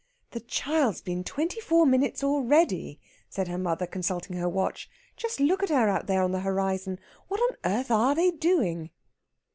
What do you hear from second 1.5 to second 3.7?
four minutes already," said her